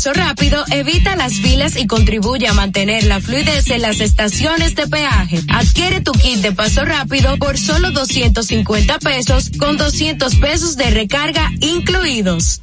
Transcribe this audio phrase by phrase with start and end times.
[0.00, 4.86] paso rápido, evita las filas y contribuye a mantener la fluidez en las estaciones de
[4.86, 5.42] peaje.
[5.50, 11.50] Adquiere tu kit de paso rápido por solo 250 pesos con 200 pesos de recarga
[11.60, 12.62] incluidos.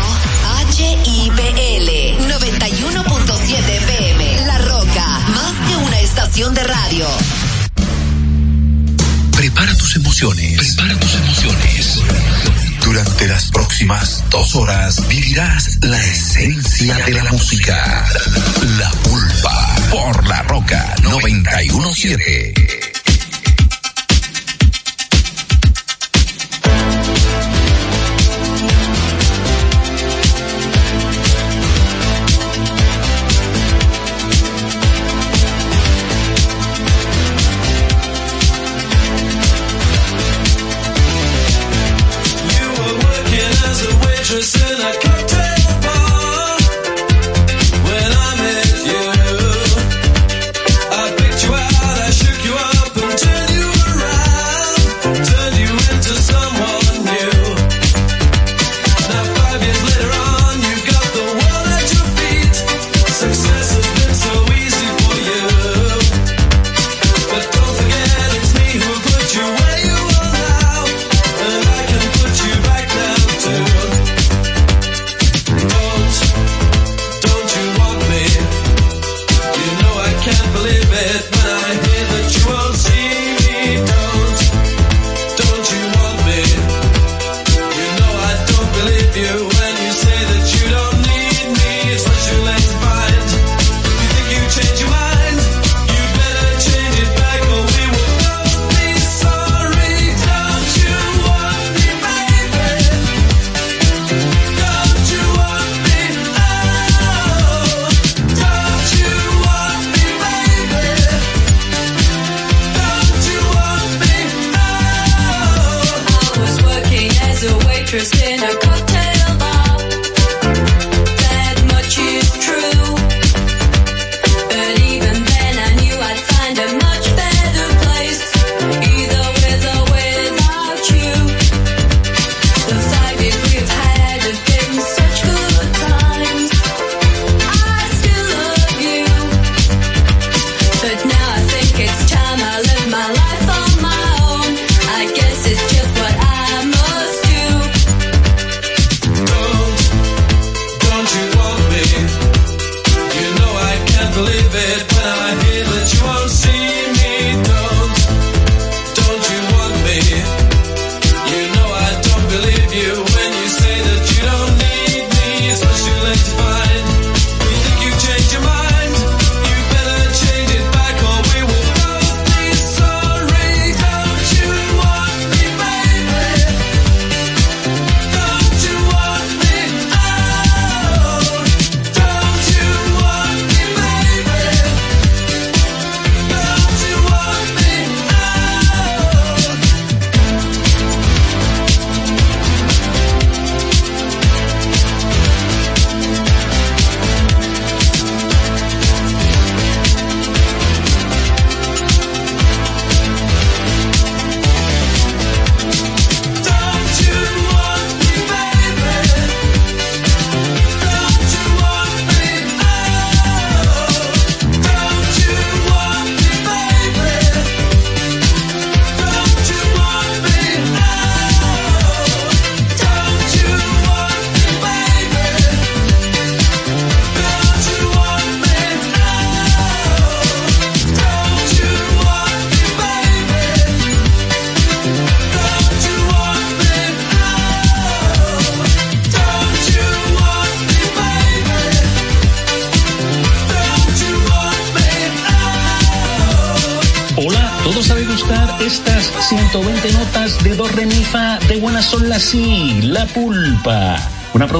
[6.31, 7.05] de radio.
[9.35, 10.75] Prepara tus emociones.
[10.75, 11.99] Prepara tus emociones.
[12.85, 18.05] Durante las próximas dos horas vivirás la esencia de la música.
[18.79, 22.80] La pulpa por la roca 917.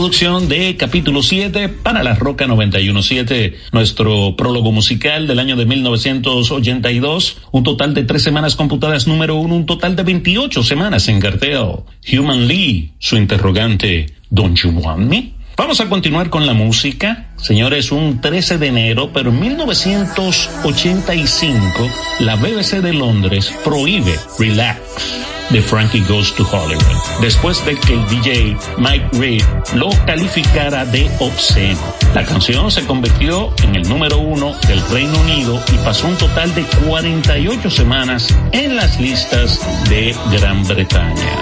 [0.01, 7.37] Producción de capítulo 7 para la Roca 917, nuestro prólogo musical del año de 1982,
[7.51, 11.83] un total de tres semanas computadas número uno, un total de 28 semanas en cartel.
[12.11, 15.33] Human Lee, su interrogante, Don't You Want Me?
[15.55, 17.27] Vamos a continuar con la música.
[17.37, 25.10] Señores, un 13 de enero, pero en 1985, la BBC de Londres prohíbe Relax
[25.51, 29.43] de Frankie Goes to Hollywood, después de que el DJ Mike Reed
[29.75, 31.79] lo calificara de obsceno.
[32.13, 36.53] La canción se convirtió en el número uno del Reino Unido y pasó un total
[36.55, 39.59] de 48 semanas en las listas
[39.89, 41.39] de Gran Bretaña.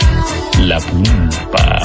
[0.60, 1.82] La pulpa.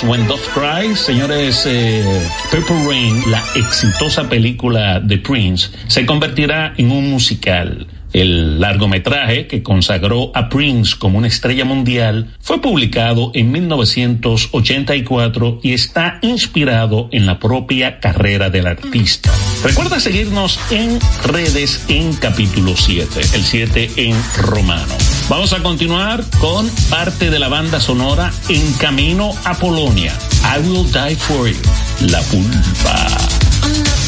[0.00, 0.96] When Dove Cry.
[0.96, 2.02] Señores, eh,
[2.50, 7.86] Purple Rain, la exitosa película de Prince, se convertirá en un musical.
[8.12, 15.72] El largometraje que consagró a Prince como una estrella mundial fue publicado en 1984 y
[15.72, 19.32] está inspirado en la propia carrera del artista.
[19.64, 24.94] Recuerda seguirnos en redes en capítulo 7, el 7 en romano.
[25.28, 30.12] Vamos a continuar con parte de la banda sonora En Camino a Polonia.
[30.44, 31.56] I Will Die For You,
[32.10, 34.01] La Pulpa.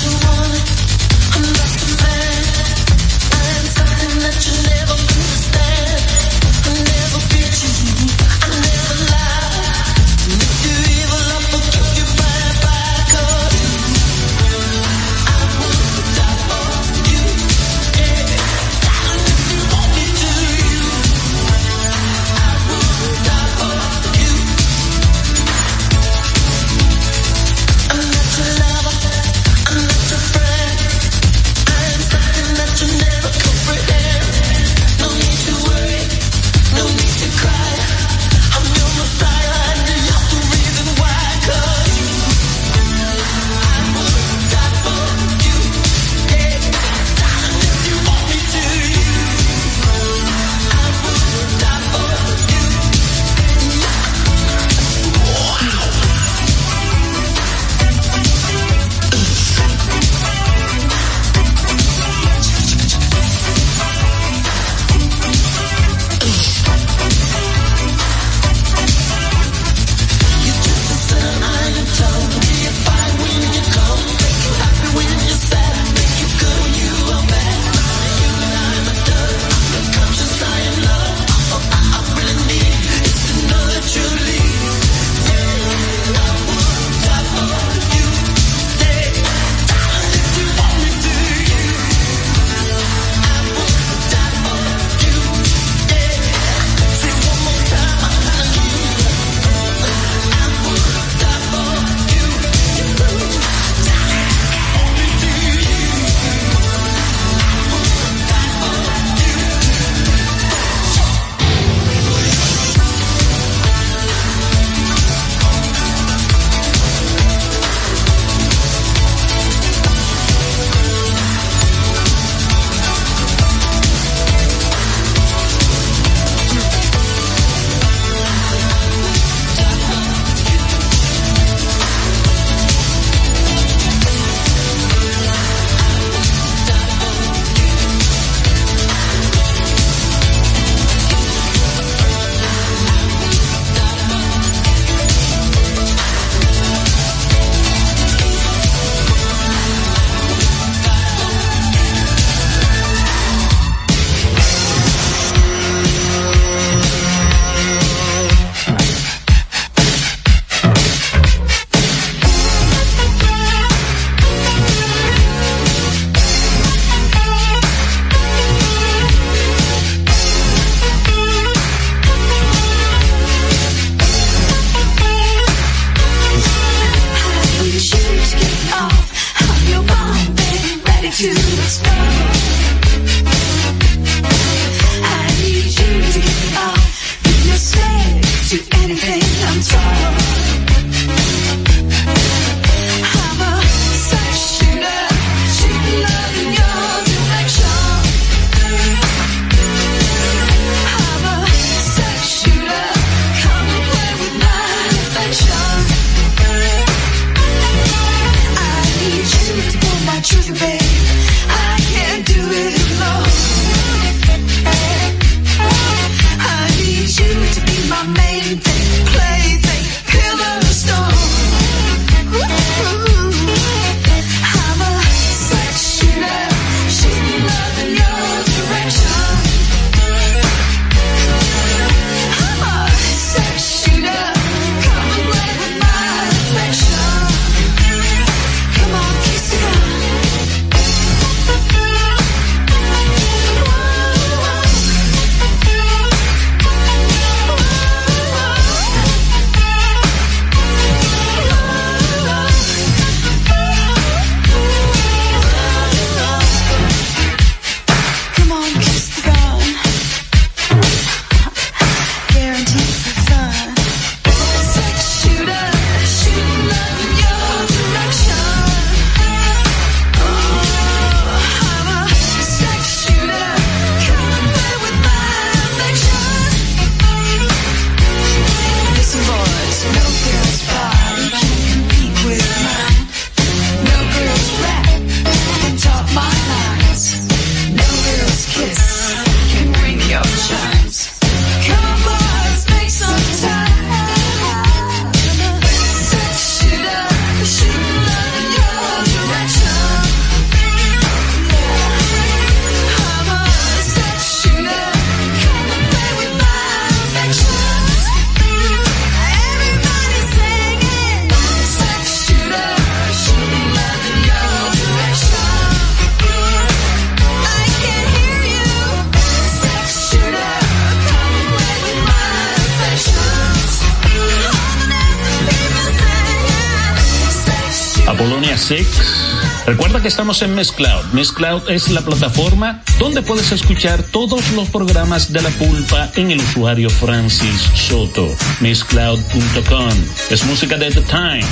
[330.24, 331.32] Estamos en Cloud.
[331.32, 336.40] Cloud es la plataforma donde puedes escuchar todos los programas de la pulpa en el
[336.40, 338.34] usuario Francis Soto.
[338.60, 339.92] Mixcloud.com.
[340.30, 341.44] Es música de The Time.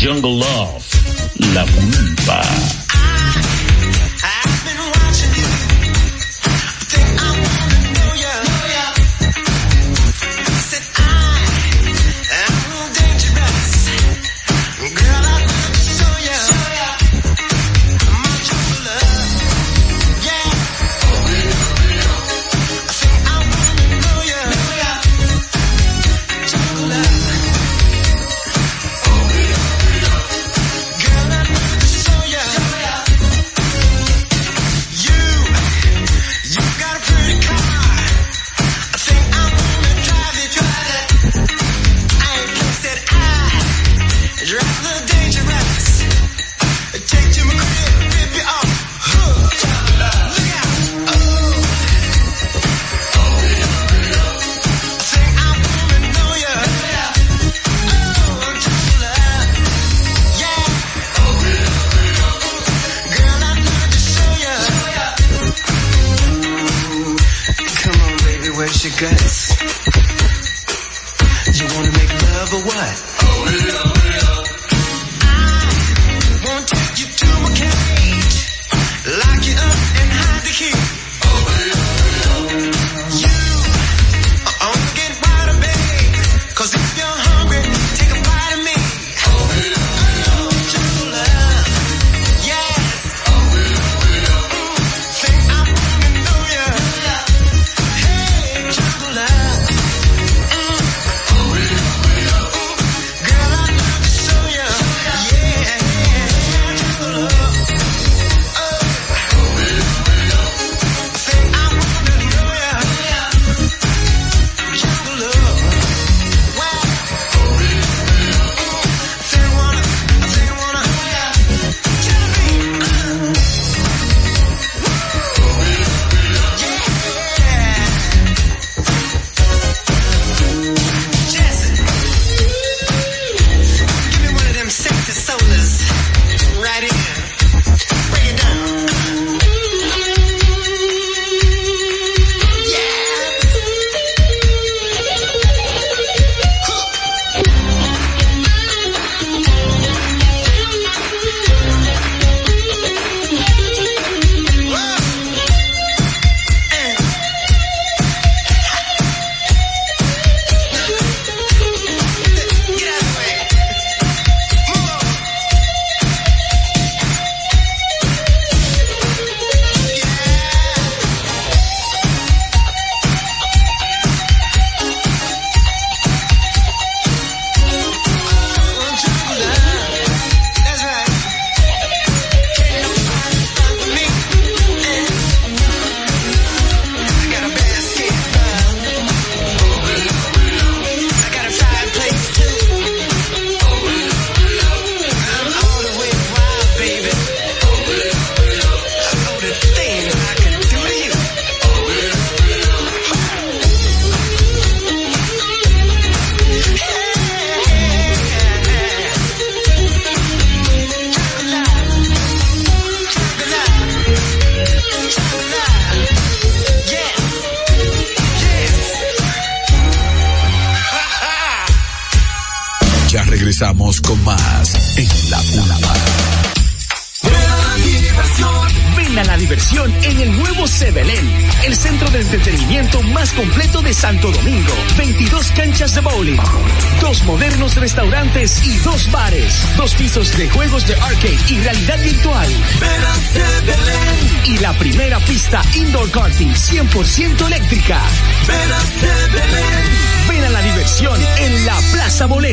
[0.00, 0.82] Jungle Love.
[1.52, 2.83] La pulpa.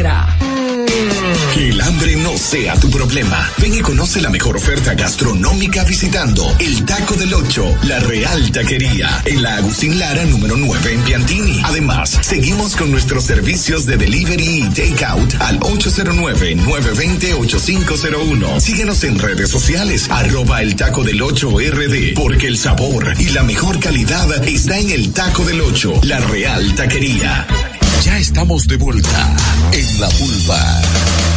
[0.01, 0.70] La
[4.31, 10.23] mejor oferta gastronómica visitando el Taco del Ocho, la Real Taquería, en la Agustín Lara
[10.25, 11.61] número 9 en Piantini.
[11.65, 18.59] Además, seguimos con nuestros servicios de delivery y takeout al 809-920-8501.
[18.59, 23.43] Síguenos en redes sociales, arroba el Taco del Ocho RD, porque el sabor y la
[23.43, 27.47] mejor calidad está en el Taco del Ocho, la Real Taquería.
[28.03, 29.35] Ya estamos de vuelta
[29.73, 31.30] en la pulva.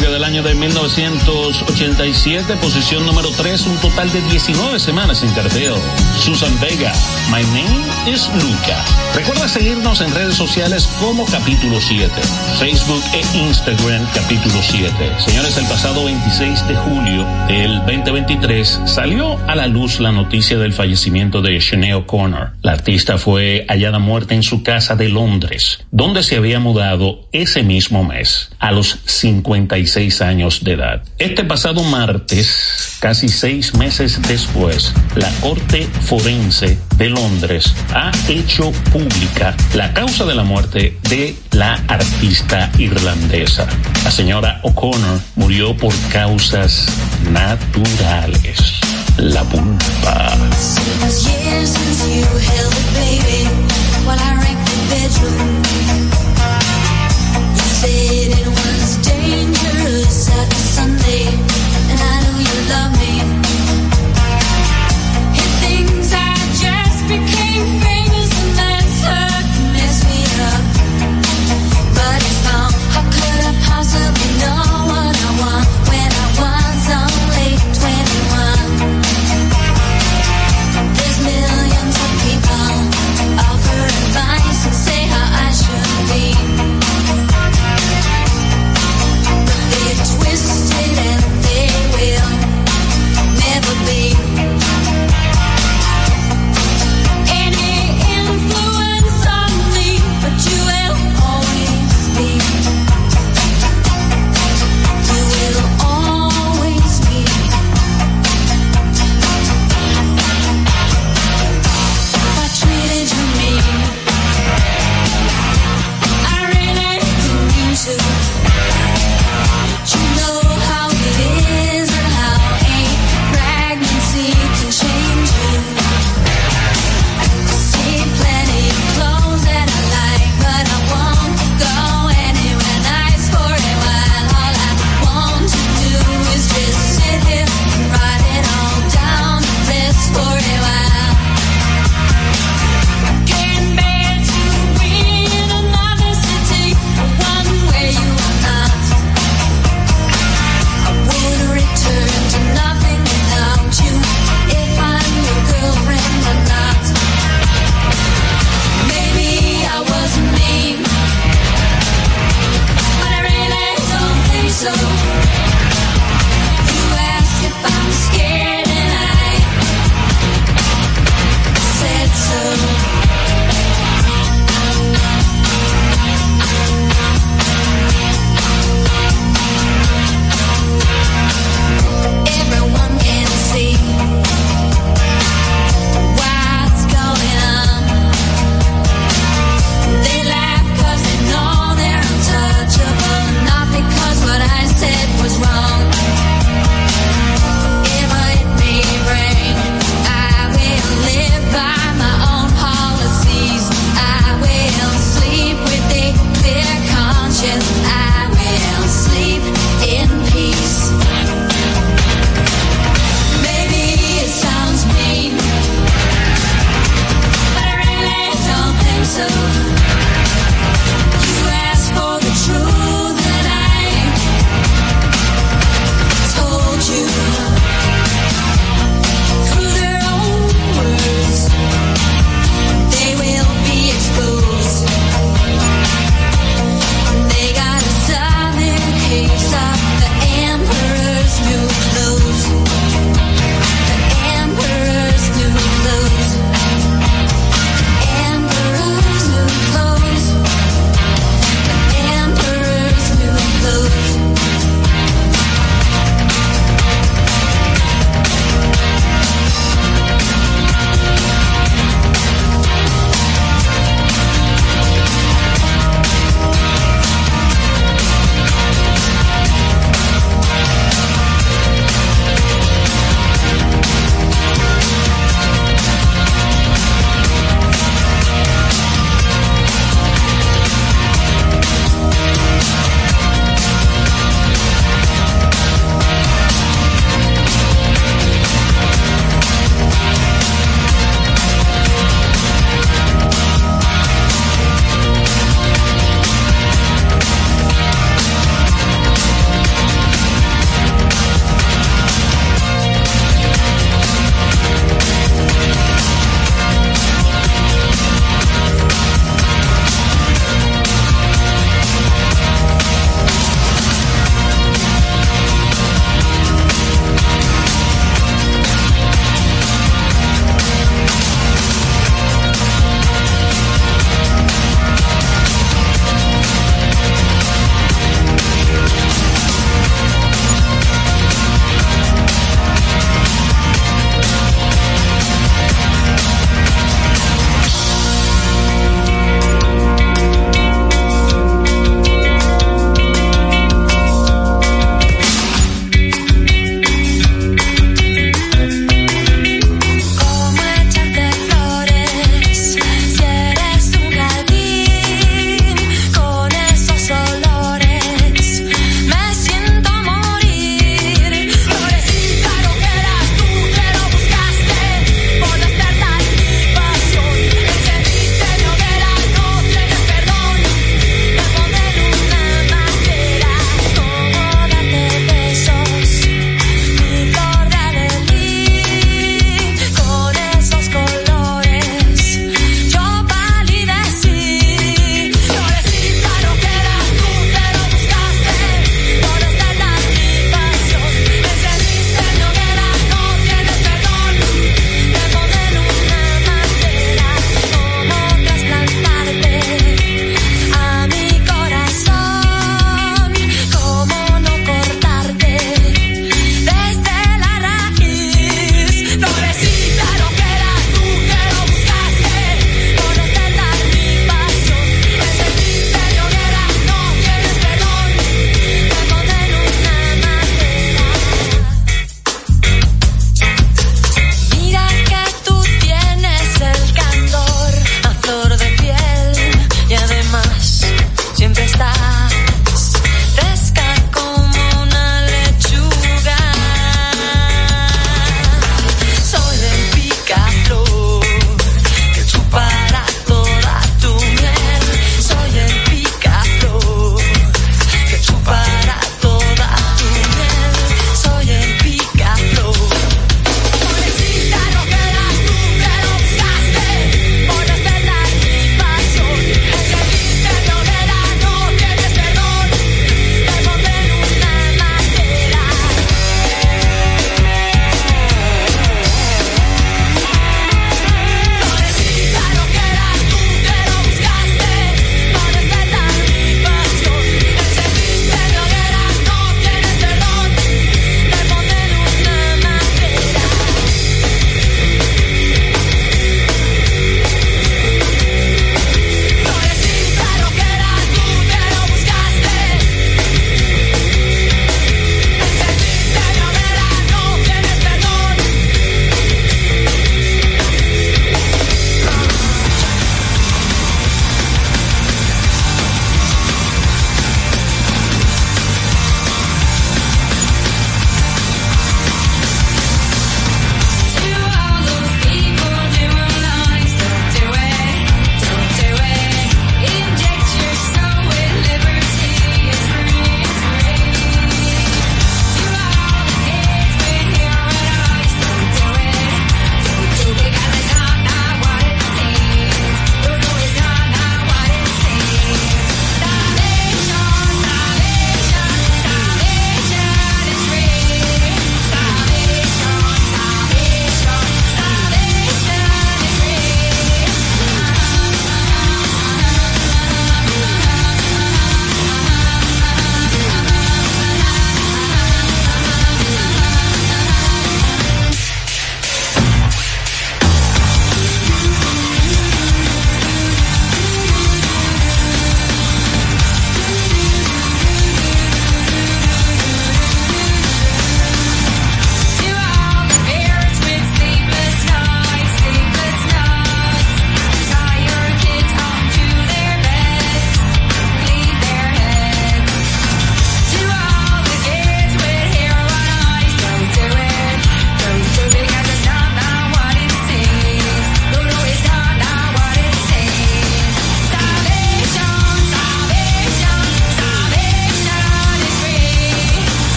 [0.00, 5.72] Del año de 1987, posición número 3, un total de 19 semanas en cartel.
[6.18, 6.92] Susan Vega,
[7.30, 8.84] My Name is Luca.
[9.14, 12.10] Recuerda seguirnos en redes sociales como Capítulo 7,
[12.58, 14.90] Facebook e Instagram Capítulo 7.
[15.18, 20.72] Señores, el pasado 26 de julio del 2023 salió a la luz la noticia del
[20.72, 22.54] fallecimiento de Sinead O'Connor.
[22.62, 27.62] La artista fue hallada muerta en su casa de Londres, donde se había mudado ese
[27.62, 28.98] mismo mes, a los
[29.84, 31.02] 56 años de edad.
[31.18, 39.54] Este pasado martes, casi seis meses después, la Corte Forense de Londres ha hecho pública
[39.74, 43.66] la causa de la muerte de la artista irlandesa.
[44.04, 46.86] La señora O'Connor murió por causas
[47.30, 48.80] naturales.
[49.18, 50.34] La pulpa.
[55.24, 55.53] people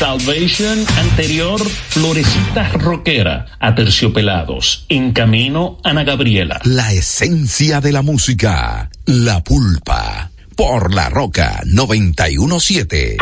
[0.00, 6.58] Salvation, anterior, Florecita Rockera, Aterciopelados, En Camino, Ana Gabriela.
[6.64, 13.18] La esencia de la música, la pulpa, por la roca 917.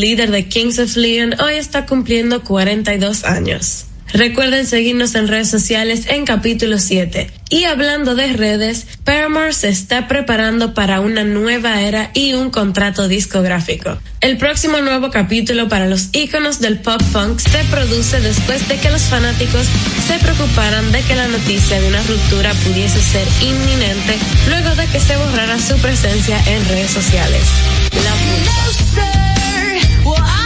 [0.01, 3.87] Líder de Kings of Leon, hoy está cumpliendo 42 años.
[4.13, 7.31] Recuerden seguirnos en redes sociales en capítulo 7.
[7.49, 13.07] Y hablando de redes, Paramore se está preparando para una nueva era y un contrato
[13.07, 13.99] discográfico.
[14.21, 18.91] El próximo nuevo capítulo para los íconos del pop funk se produce después de que
[18.91, 19.67] los fanáticos
[20.07, 24.17] se preocuparan de que la noticia de una ruptura pudiese ser inminente
[24.49, 27.43] luego de que se borrara su presencia en redes sociales.
[30.11, 30.40] Well, I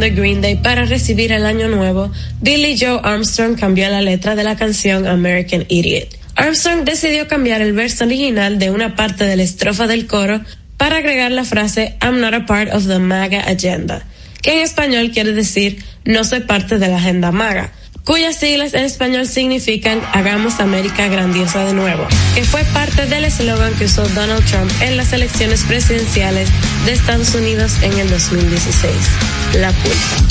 [0.00, 4.42] de Green Day para recibir el año nuevo, Billy Joe Armstrong cambió la letra de
[4.42, 6.16] la canción American Idiot.
[6.36, 10.40] Armstrong decidió cambiar el verso original de una parte de la estrofa del coro
[10.78, 14.06] para agregar la frase I'm not a part of the MAGA agenda,
[14.40, 17.72] que en español quiere decir no soy parte de la agenda MAGA,
[18.10, 23.72] cuyas siglas en español significan Hagamos América grandiosa de nuevo, que fue parte del eslogan
[23.74, 26.48] que usó Donald Trump en las elecciones presidenciales
[26.86, 28.92] de Estados Unidos en el 2016.
[29.54, 30.28] La pulpa.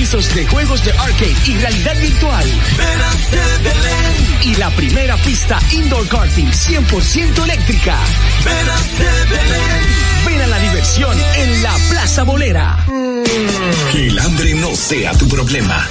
[0.00, 2.42] Pisos de juegos de arcade y realidad virtual.
[2.42, 2.46] A
[4.42, 7.98] Y la primera pista indoor karting 100% eléctrica.
[10.24, 12.82] Ven a la diversión en la Plaza Bolera.
[13.92, 15.86] Que el hambre no sea tu problema.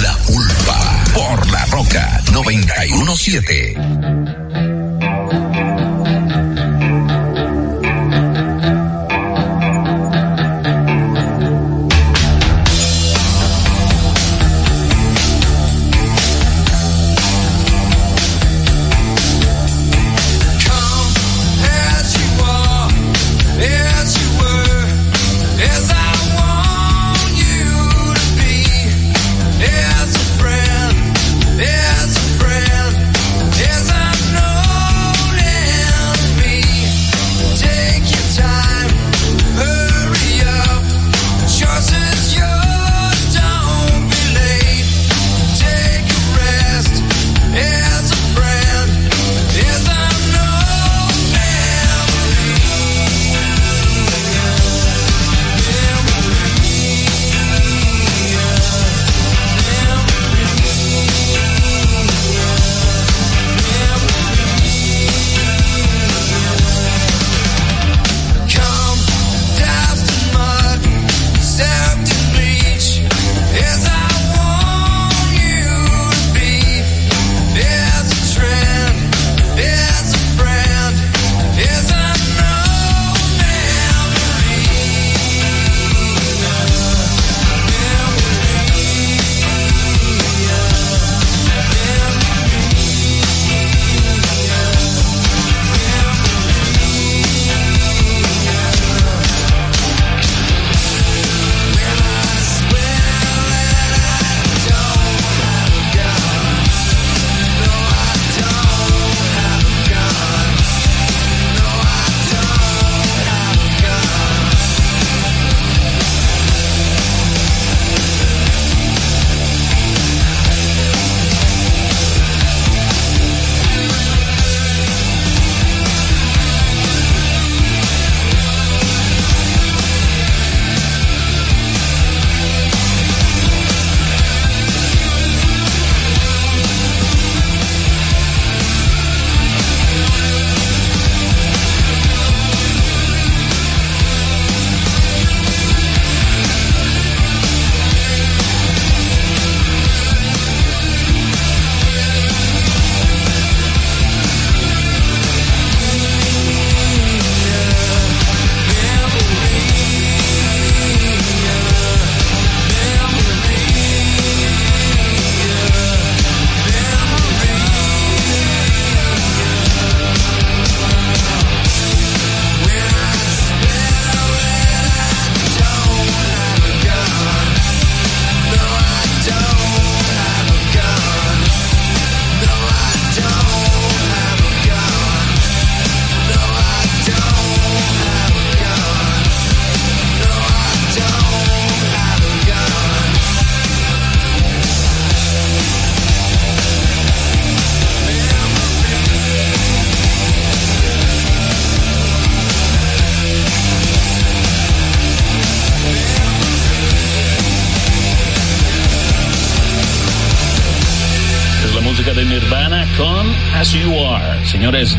[0.01, 4.46] La Pulpa, por La Roca 917.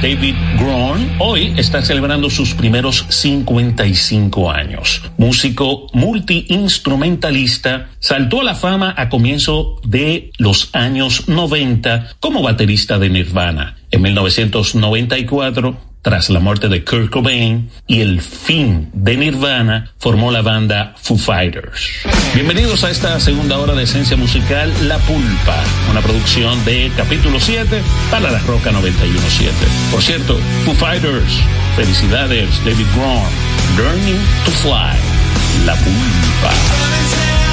[0.03, 5.03] David Grohl, hoy está celebrando sus primeros 55 años.
[5.17, 13.11] Músico multiinstrumentalista, saltó a la fama a comienzo de los años 90 como baterista de
[13.11, 13.77] Nirvana.
[13.91, 20.43] En 1994 tras la muerte de Kurt Cobain y el fin de Nirvana, formó la
[20.43, 21.91] banda Foo Fighters.
[22.35, 27.83] Bienvenidos a esta segunda hora de esencia musical La Pulpa, una producción de capítulo 7
[28.11, 29.55] para la Roca 917.
[29.91, 31.41] Por cierto, Foo Fighters,
[31.77, 33.29] felicidades David Grohl,
[33.77, 37.48] Learning to Fly, La Pulpa.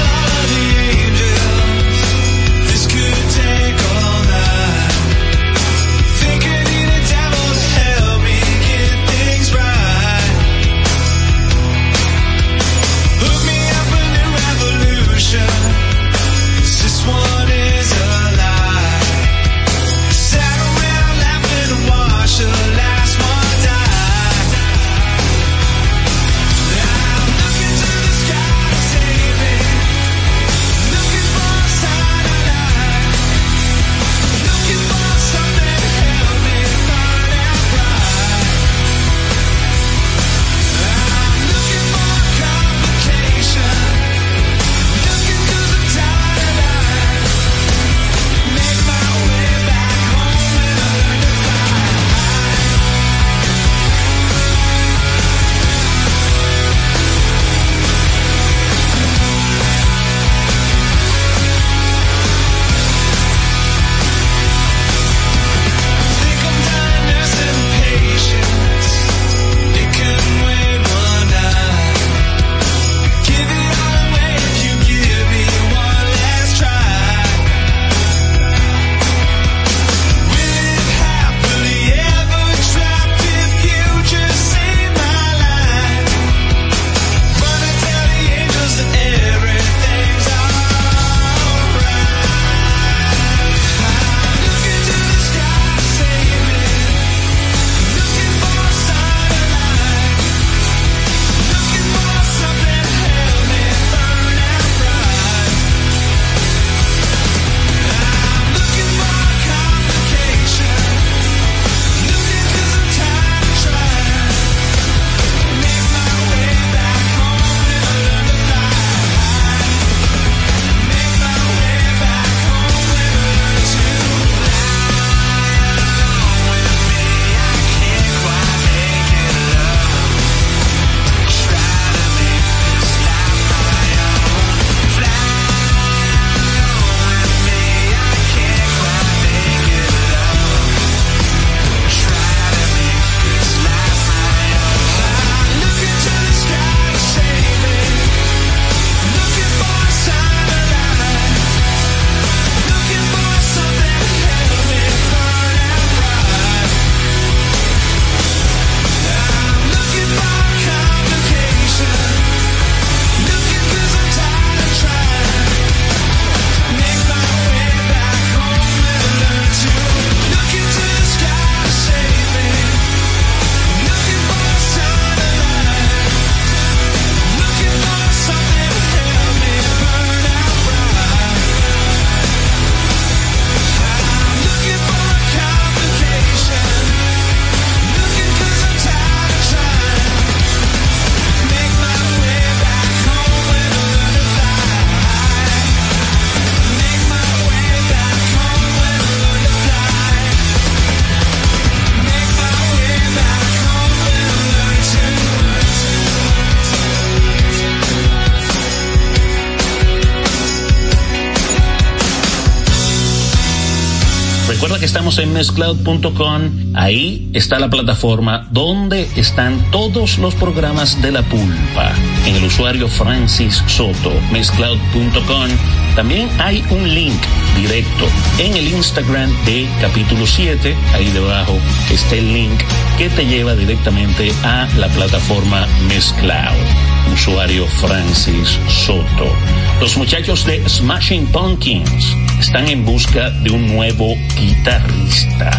[214.68, 216.74] En mescloud.com.
[216.74, 221.92] Ahí está la plataforma donde están todos los programas de la pulpa.
[222.26, 225.48] En el usuario Francis Soto, mescloud.com.
[225.94, 227.20] También hay un link
[227.56, 228.06] directo
[228.38, 230.76] en el Instagram de capítulo 7.
[230.94, 231.56] Ahí debajo
[231.90, 232.60] está el link
[232.98, 237.12] que te lleva directamente a la plataforma Mescloud.
[237.12, 239.32] Usuario Francis Soto.
[239.80, 245.50] Los muchachos de Smashing Pumpkins están en busca de un nuevo guitarrista.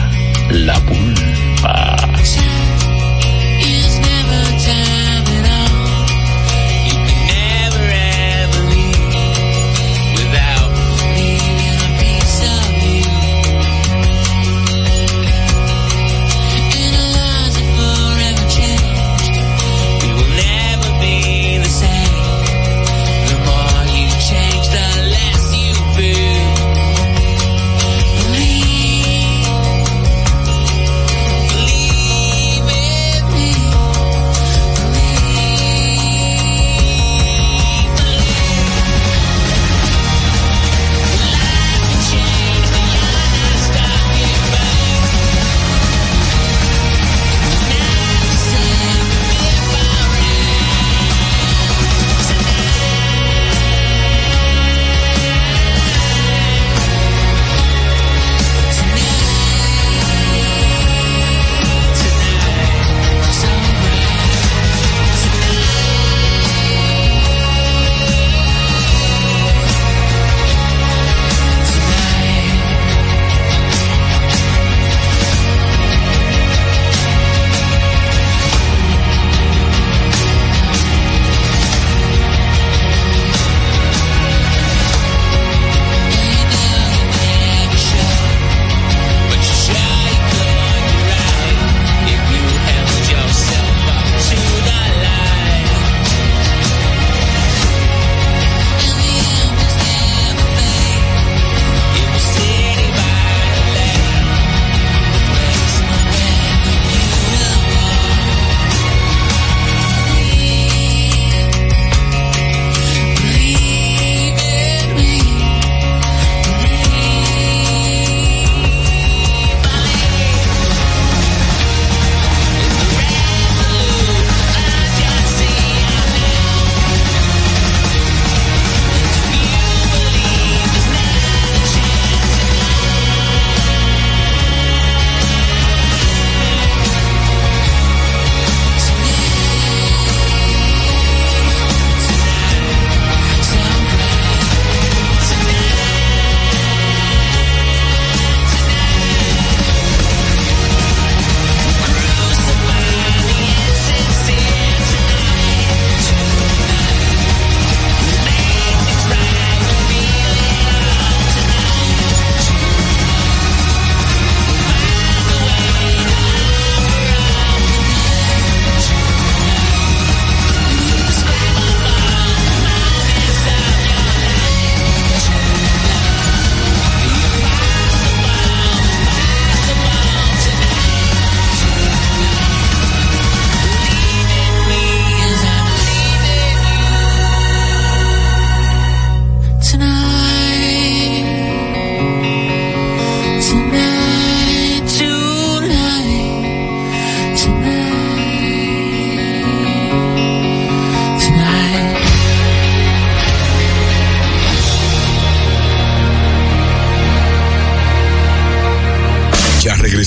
[0.50, 1.96] La Pulpa.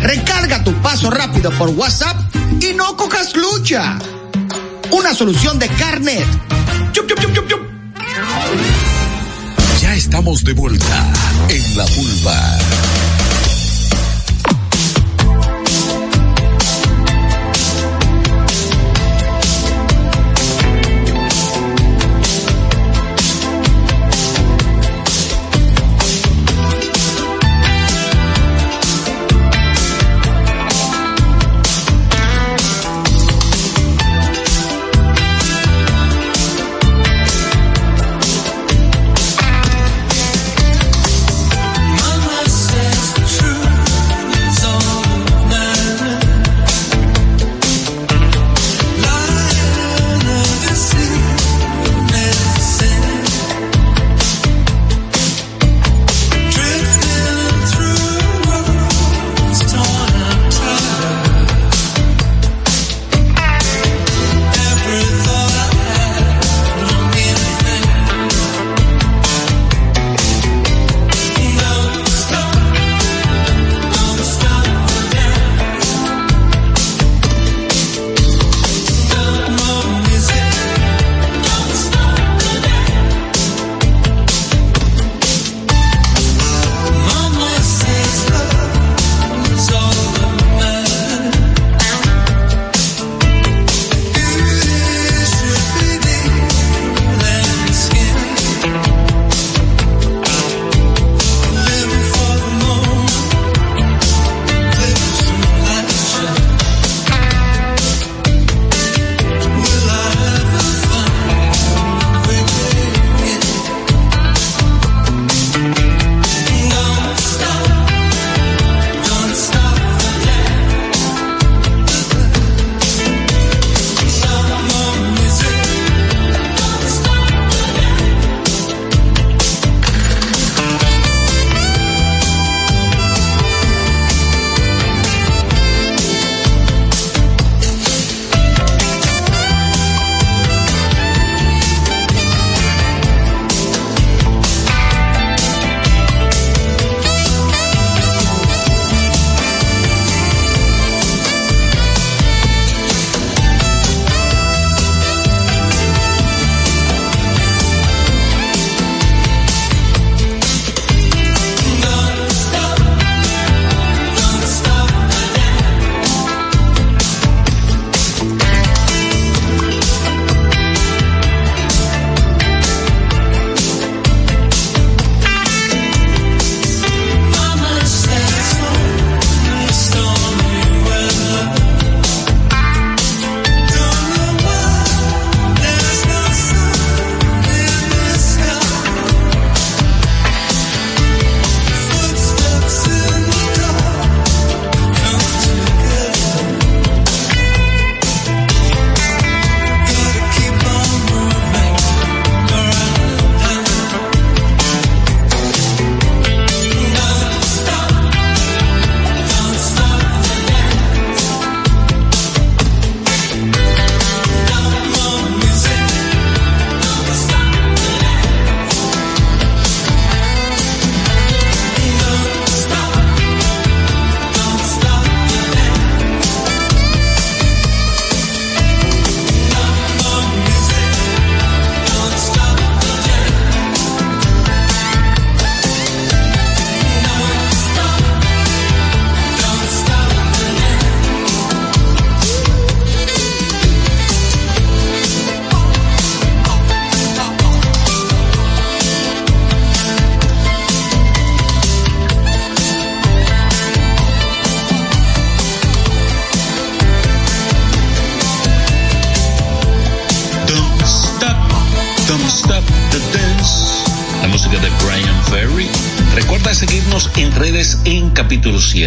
[0.02, 2.18] Recarga tu paso rápido por WhatsApp
[2.60, 3.98] y no cojas lucha
[4.92, 6.26] una solución de carnet.
[9.82, 11.14] ya estamos de vuelta
[11.50, 13.01] en la pulpa.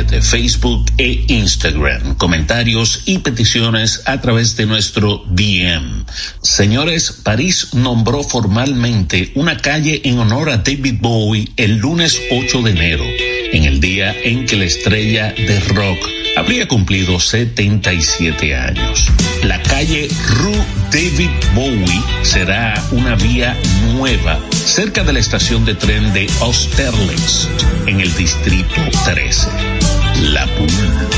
[0.02, 2.16] Facebook e Instagram.
[2.16, 6.04] Comentarios y peticiones a través de nuestro DM.
[6.42, 12.70] Señores, París nombró formalmente una calle en honor a David Bowie el lunes 8 de
[12.72, 13.04] enero,
[13.52, 19.06] en el día en que la estrella de rock habría cumplido 77 años.
[19.44, 23.56] La calle Rue David Bowie será una vía
[23.92, 27.48] nueva cerca de la estación de tren de Austerlitz,
[27.86, 29.83] en el distrito 13.
[30.32, 31.13] La Pulpa.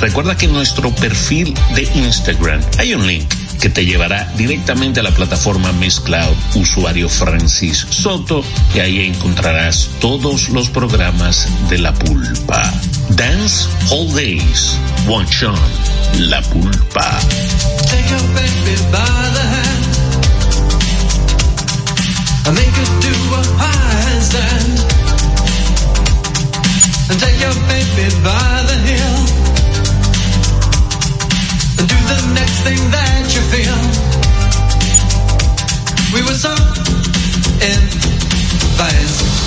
[0.00, 5.04] Recuerda que en nuestro perfil de Instagram hay un link que te llevará directamente a
[5.04, 8.42] la plataforma Miss Cloud, usuario Francis Soto,
[8.74, 12.72] y ahí encontrarás todos los programas de La Pulpa.
[13.10, 15.56] Dance All Days, One Shot,
[16.18, 17.20] La Pulpa.
[17.86, 19.84] Take baby by the hand.
[22.44, 23.58] I make do a.
[27.10, 29.16] and take your baby by the heel
[31.78, 33.80] and do the next thing that you feel.
[36.14, 36.52] We were so
[37.70, 37.82] in
[38.78, 39.38] phase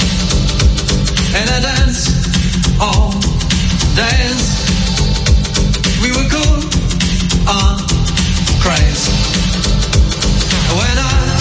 [1.34, 2.10] and I danced
[2.80, 3.12] all
[3.96, 4.44] days.
[6.02, 6.58] We were cool
[7.48, 7.78] uh, on
[8.60, 9.08] craze
[10.76, 11.41] when I.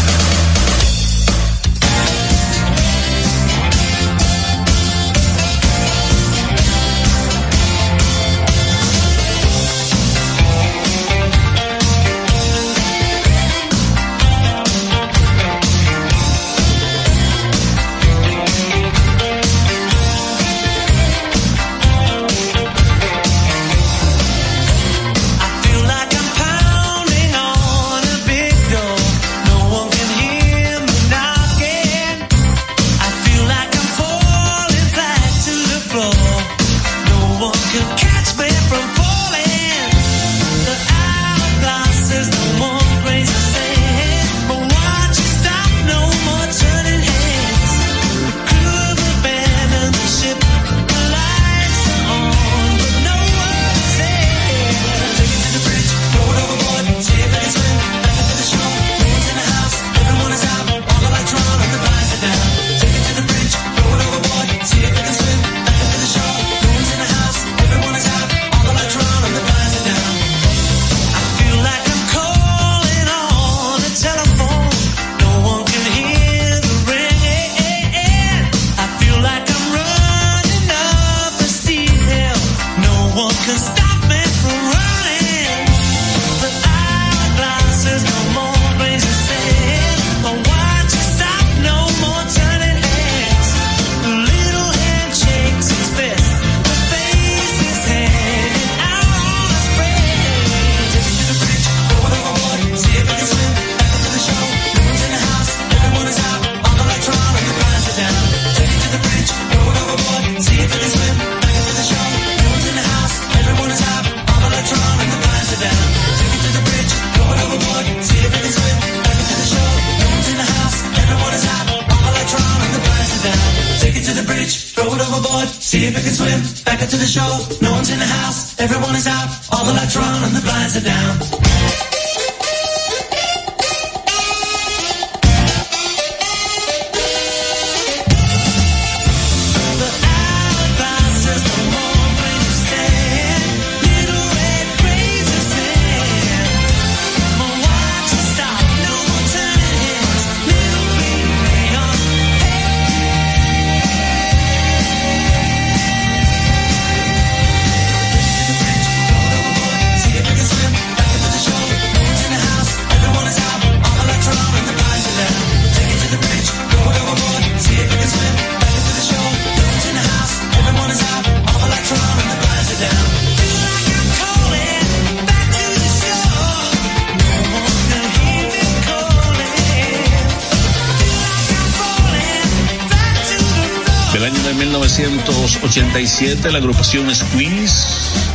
[185.73, 187.87] 87, la agrupación Squeeze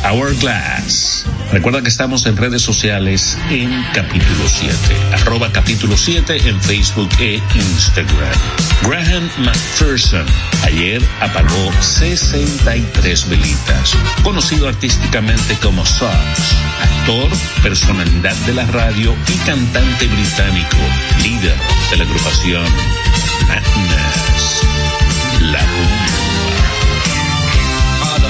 [0.04, 1.24] Hourglass.
[1.52, 4.74] Recuerda que estamos en redes sociales en capítulo 7,
[5.12, 8.32] arroba capítulo 7 en Facebook e Instagram.
[8.82, 10.26] Graham McPherson
[10.64, 13.94] ayer apagó 63 velitas,
[14.24, 17.30] conocido artísticamente como Socks, actor,
[17.62, 20.76] personalidad de la radio y cantante británico,
[21.22, 21.56] líder
[21.88, 22.66] de la agrupación
[23.46, 24.62] Madness.
[25.52, 25.62] La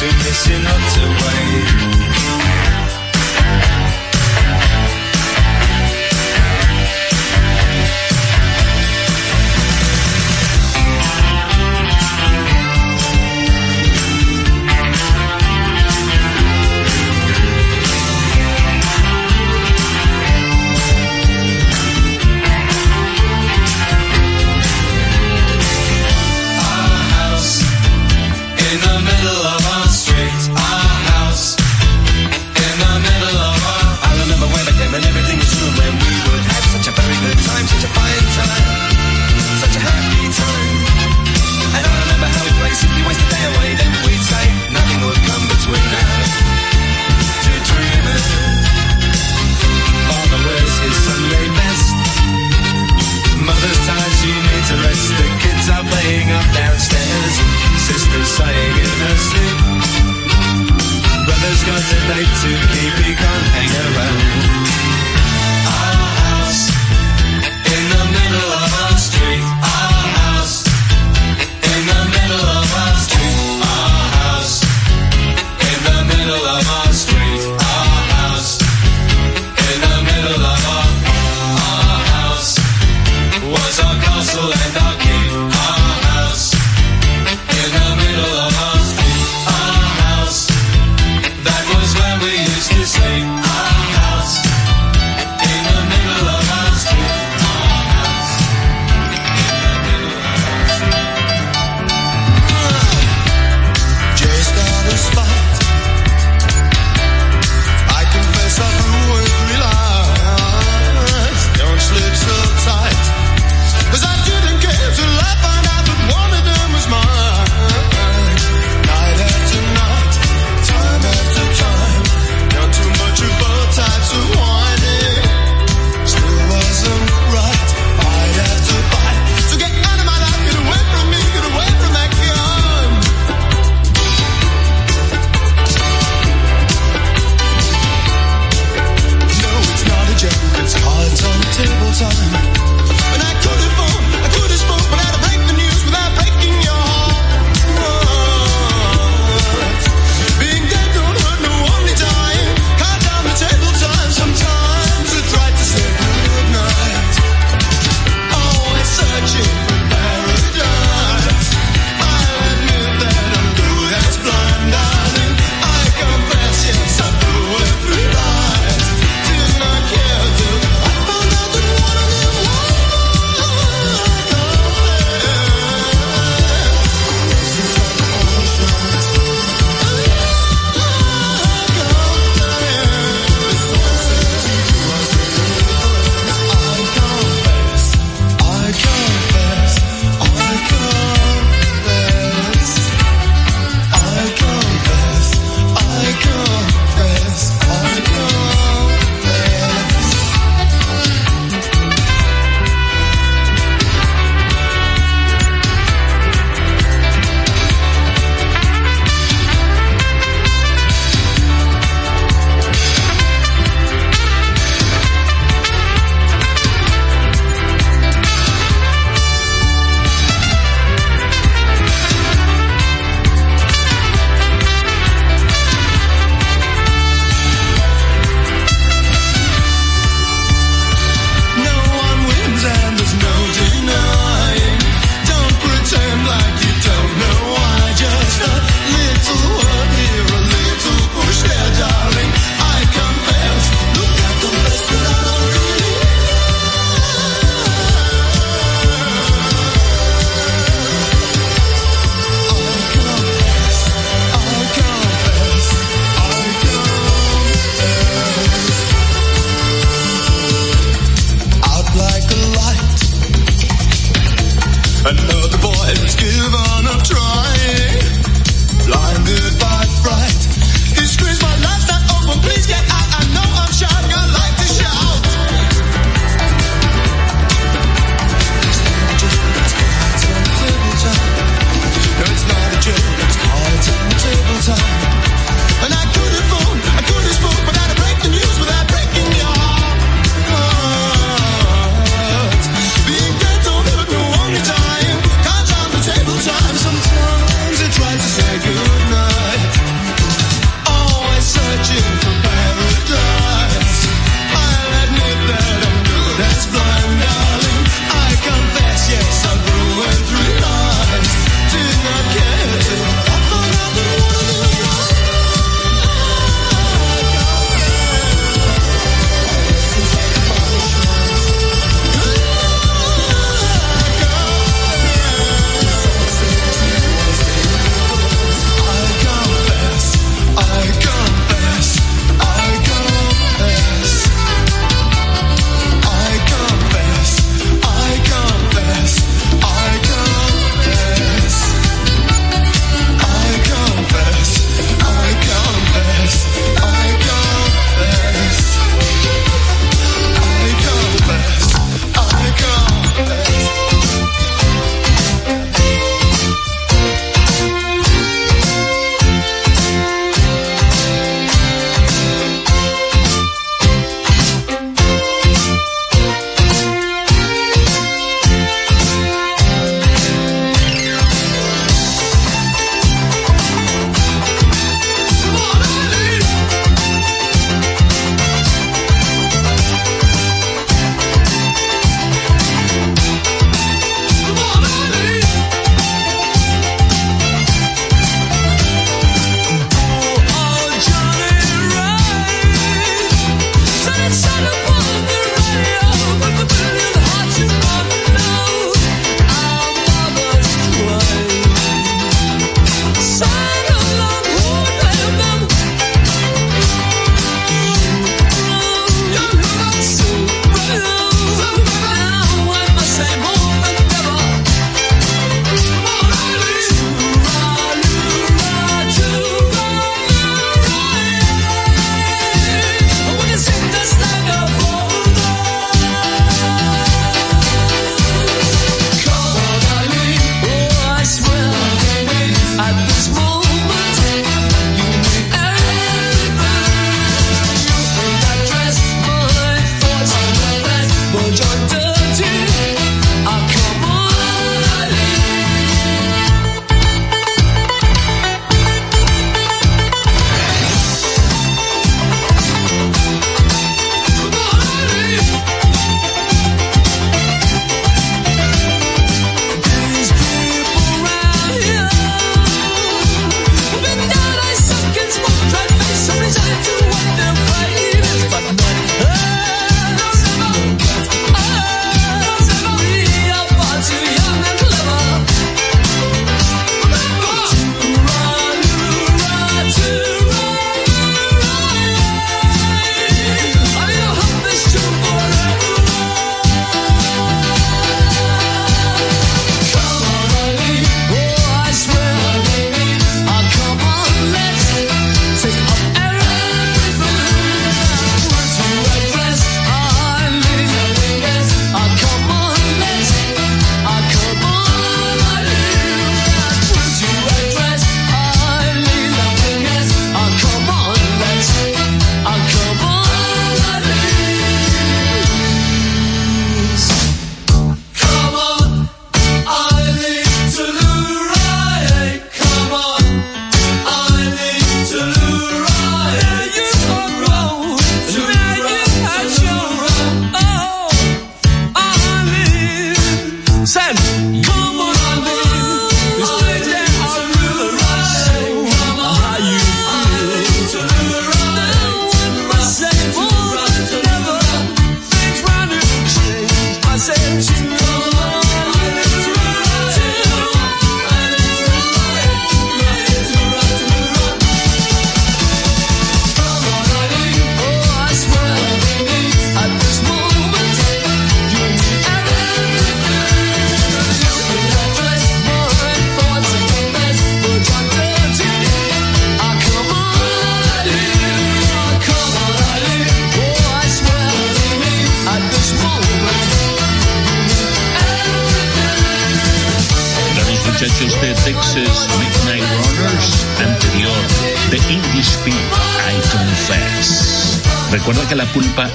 [0.00, 1.99] to miss in lots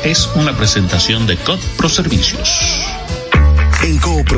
[0.06, 2.85] es una presentación de COD Pro Servicios.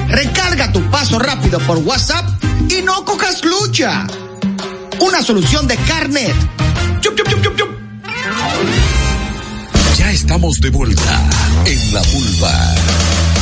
[0.08, 2.28] Recarga tu paso rápido por WhatsApp
[2.68, 4.06] y no cojas lucha
[5.00, 5.76] una solución de
[7.00, 7.18] chup,
[9.96, 11.30] ya estamos de vuelta
[11.66, 13.41] en la vulva.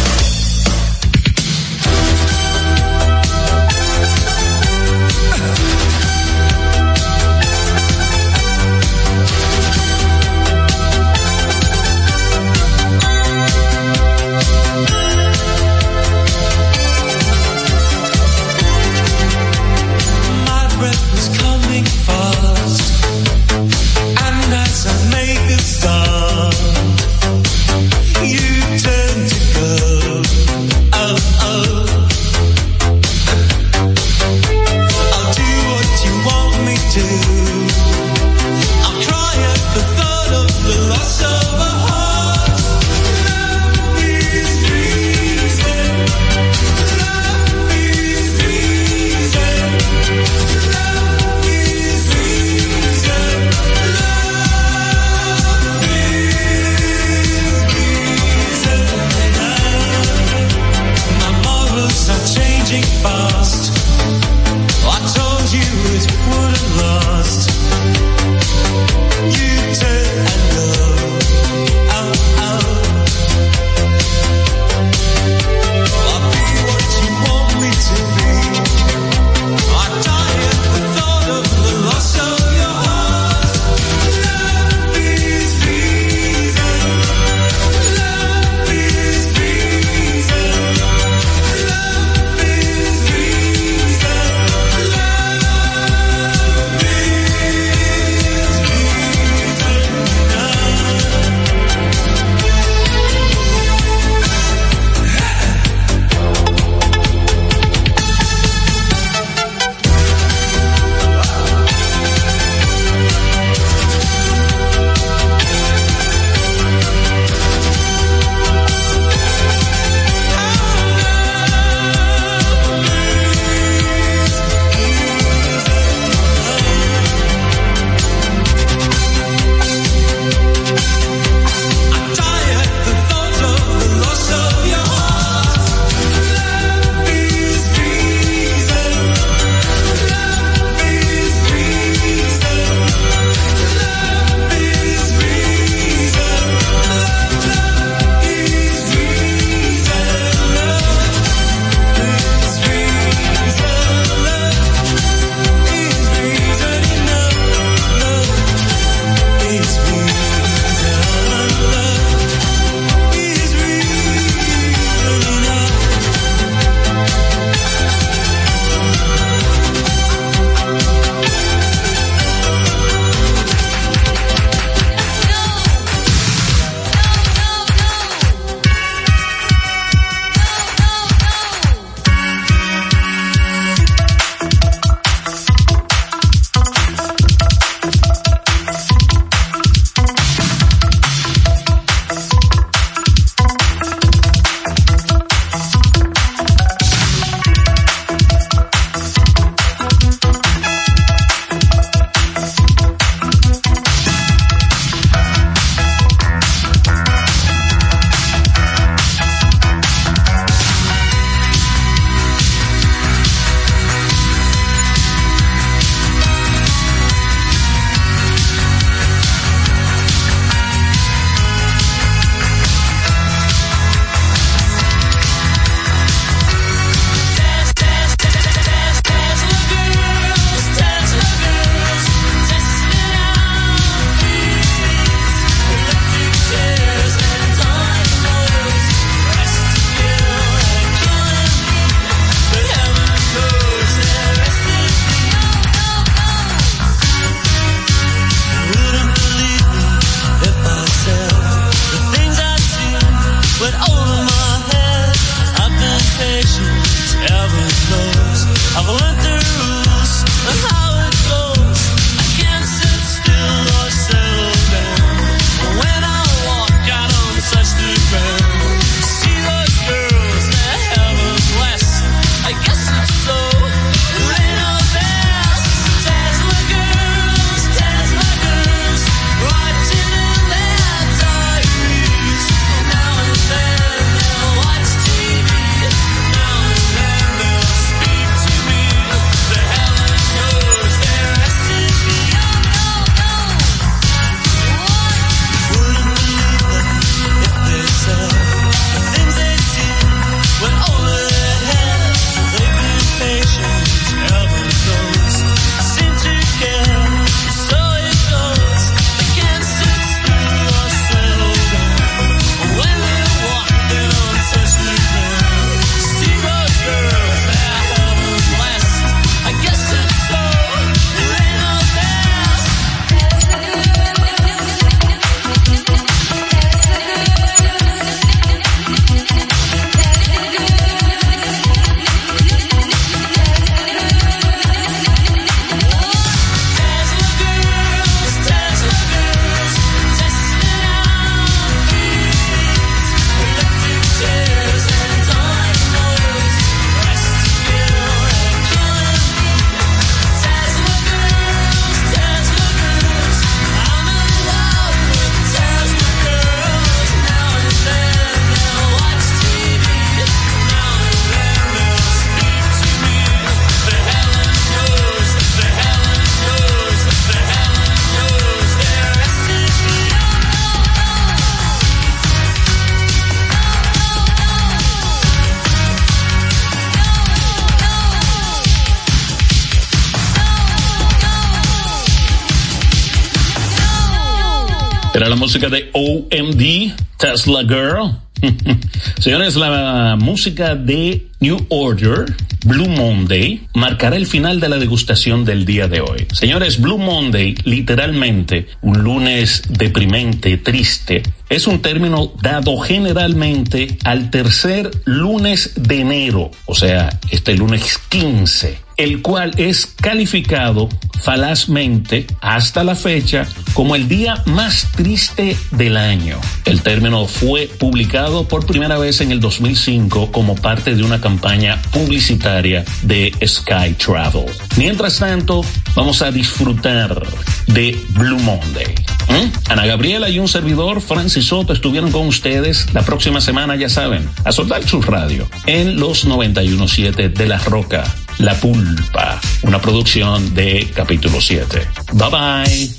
[385.50, 388.16] Música de OMD, Tesla Girl.
[389.18, 392.26] Señores, la música de New Order,
[392.64, 396.28] Blue Monday, marcará el final de la degustación del día de hoy.
[396.32, 404.92] Señores, Blue Monday, literalmente, un lunes deprimente, triste, es un término dado generalmente al tercer
[405.04, 410.90] lunes de enero, o sea, este lunes 15 el cual es calificado
[411.22, 416.38] falazmente hasta la fecha como el día más triste del año.
[416.66, 421.80] El término fue publicado por primera vez en el 2005 como parte de una campaña
[421.92, 424.44] publicitaria de Sky Travel.
[424.76, 425.64] Mientras tanto,
[425.94, 427.26] vamos a disfrutar
[427.68, 428.94] de Blue Monday.
[429.28, 429.70] ¿Mm?
[429.70, 434.28] Ana Gabriela y un servidor, Francis Soto, estuvieron con ustedes la próxima semana, ya saben,
[434.44, 438.04] a soltar su radio en los 917 de La Roca
[438.40, 441.86] la Pulpa, una producción de capítulo 7.
[442.12, 442.90] Bye bye.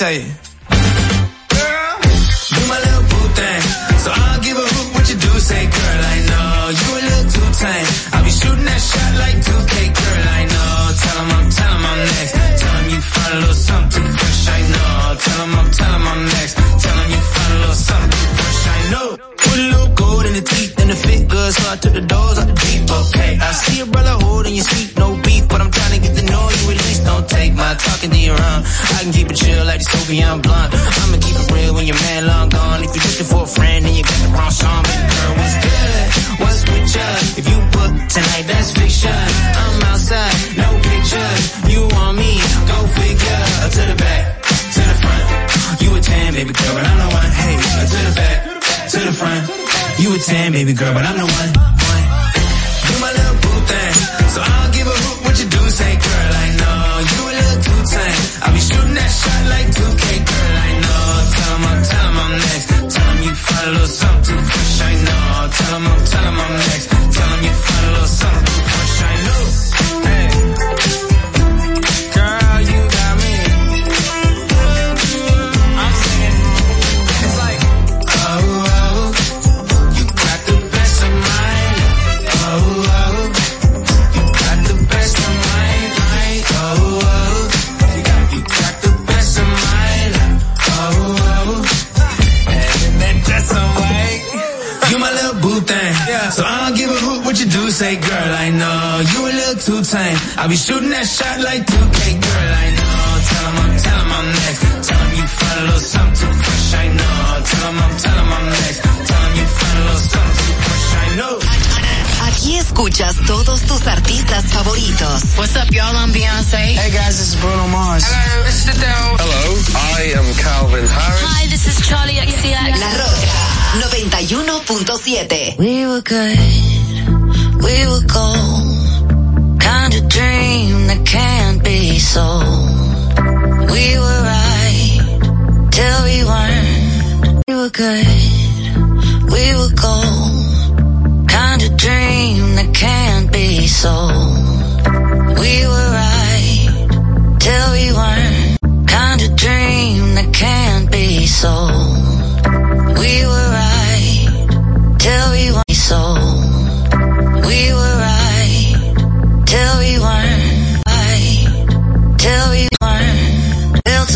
[0.00, 0.29] say